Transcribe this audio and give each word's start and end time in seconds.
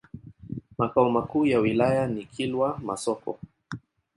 Makao 0.77 1.09
makuu 1.11 1.45
ya 1.45 1.59
wilaya 1.59 2.07
ni 2.07 2.25
Kilwa 2.25 2.79
Masoko. 2.83 3.39